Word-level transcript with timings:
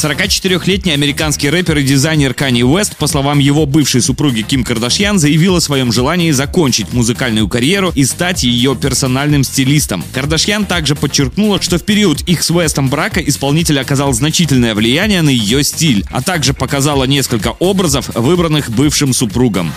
44-летний 0.00 0.92
американский 0.92 1.50
рэпер 1.50 1.76
и 1.76 1.82
дизайнер 1.82 2.32
Кани 2.32 2.64
Уэст, 2.64 2.96
по 2.96 3.06
словам 3.06 3.38
его 3.38 3.66
бывшей 3.66 4.00
супруги 4.00 4.40
Ким 4.40 4.64
Кардашьян, 4.64 5.18
заявил 5.18 5.56
о 5.56 5.60
своем 5.60 5.92
желании 5.92 6.30
закончить 6.30 6.94
музыкальную 6.94 7.48
карьеру 7.48 7.92
и 7.94 8.06
стать 8.06 8.42
ее 8.42 8.74
персональным 8.74 9.44
стилистом. 9.44 10.02
Кардашьян 10.14 10.64
также 10.64 10.94
подчеркнула, 10.96 11.60
что 11.60 11.78
в 11.78 11.84
период 11.84 12.22
их 12.22 12.42
с 12.42 12.50
Уэстом 12.50 12.88
брака 12.88 13.20
исполнитель 13.20 13.78
оказал 13.78 14.14
значительное 14.14 14.74
влияние 14.74 15.20
на 15.20 15.28
ее 15.28 15.62
стиль, 15.62 16.06
а 16.10 16.22
также 16.22 16.54
показала 16.54 17.04
несколько 17.04 17.48
образов, 17.58 18.08
выбранных 18.14 18.70
бывшим 18.70 19.12
супругом. 19.12 19.70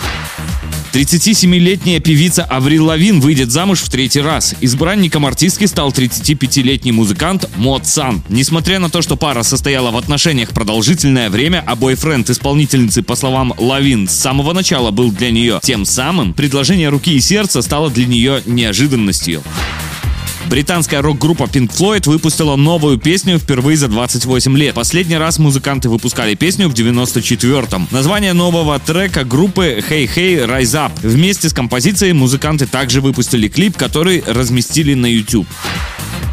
37-летняя 0.94 2.00
певица 2.00 2.44
Аврил 2.44 2.86
Лавин 2.86 3.20
выйдет 3.20 3.50
замуж 3.50 3.80
в 3.80 3.90
третий 3.90 4.22
раз. 4.22 4.54
Избранником 4.62 5.26
артистки 5.26 5.66
стал 5.66 5.90
35-летний 5.90 6.92
музыкант 6.92 7.50
Мод 7.56 7.88
Сан. 7.88 8.22
Несмотря 8.30 8.78
на 8.78 8.92
то, 8.92 9.02
что 9.02 9.16
пара 9.16 9.42
состояла 9.42 9.90
в 9.90 9.98
отношениях 9.98 10.50
продолжительное 10.50 11.32
время, 11.32 11.64
а 11.66 11.76
бойфренд 11.76 12.30
исполнительницы, 12.30 13.02
по 13.02 13.16
словам 13.16 13.56
Лавин, 13.58 14.08
с 14.08 14.14
самого 14.14 14.54
начала 14.54 14.92
был 14.92 15.12
для 15.12 15.32
нее 15.32 15.60
тем 15.64 15.84
самым, 15.84 16.32
предложение 16.32 16.90
руки 16.90 17.16
и 17.16 17.20
сердца 17.20 17.64
стало 17.64 17.90
для 17.90 18.06
нее 18.06 18.44
неожиданностью. 18.46 19.42
Британская 20.50 21.02
рок-группа 21.02 21.44
Pink 21.44 21.72
Floyd 21.72 22.08
выпустила 22.08 22.56
новую 22.56 22.98
песню 22.98 23.40
впервые 23.40 23.78
за 23.78 23.88
28 23.88 24.58
лет. 24.58 24.76
Последний 24.76 25.18
раз 25.18 25.40
музыканты 25.40 25.90
выпускали 25.90 26.36
песню 26.36 26.70
в 26.70 26.74
94-м. 26.74 27.88
Название 27.92 28.34
нового 28.34 28.80
трека 28.80 29.24
группы 29.24 29.84
Hey 29.90 30.10
Hey 30.14 30.46
Rise 30.46 30.76
Up. 30.76 30.92
Вместе 31.02 31.50
с 31.50 31.54
композицией 31.54 32.14
музыканты 32.14 32.66
также 32.66 33.02
выпустили 33.02 33.48
клип, 33.48 33.78
который 33.78 34.24
разместили 34.26 34.94
на 34.94 35.08
YouTube. 35.08 35.48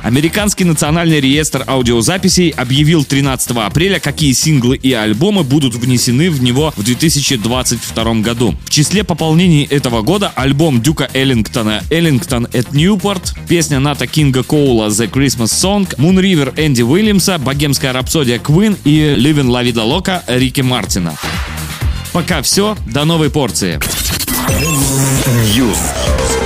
Американский 0.02 0.64
национальный 0.64 1.20
реестр 1.20 1.64
аудиозаписей 1.66 2.50
объявил 2.50 3.04
13 3.04 3.50
апреля, 3.56 4.00
какие 4.00 4.32
синглы 4.32 4.76
и 4.76 4.92
альбомы 4.92 5.44
будут 5.44 5.74
внесены 5.74 6.30
в 6.30 6.42
него 6.42 6.72
в 6.76 6.82
2022 6.82 8.14
году. 8.16 8.54
В 8.64 8.70
числе 8.70 9.04
пополнений 9.04 9.64
этого 9.64 10.02
года 10.02 10.32
альбом 10.34 10.80
Дюка 10.80 11.10
Эллингтона 11.12 11.82
«Эллингтон 11.90 12.46
at 12.46 12.70
Newport», 12.72 13.34
песня 13.48 13.78
Ната 13.78 14.06
Кинга 14.06 14.42
Коула 14.42 14.88
«The 14.88 15.10
Christmas 15.10 15.50
Song», 15.50 15.86
Moon 15.96 16.20
River 16.20 16.54
Энди 16.56 16.82
Уильямса, 16.82 17.38
«Богемская 17.38 17.92
рапсодия 17.92 18.38
Queen» 18.38 18.76
и 18.84 19.14
«Living 19.16 19.48
La 19.48 19.64
Vida 19.64 19.84
Loca» 19.86 20.22
Рики 20.26 20.62
Мартина. 20.62 21.14
Пока 22.12 22.42
все, 22.42 22.76
до 22.86 23.04
новой 23.04 23.30
порции. 23.30 23.78
News. 25.54 26.39